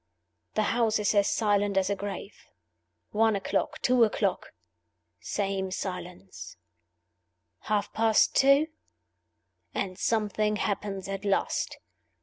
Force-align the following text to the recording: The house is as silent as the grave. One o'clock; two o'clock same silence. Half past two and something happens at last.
The 0.55 0.63
house 0.73 0.97
is 0.97 1.13
as 1.13 1.29
silent 1.29 1.77
as 1.77 1.89
the 1.89 1.95
grave. 1.95 2.33
One 3.11 3.35
o'clock; 3.35 3.83
two 3.83 4.03
o'clock 4.03 4.51
same 5.19 5.69
silence. 5.69 6.57
Half 7.69 7.93
past 7.93 8.35
two 8.35 8.65
and 9.75 9.99
something 9.99 10.55
happens 10.55 11.07
at 11.07 11.23
last. 11.23 11.77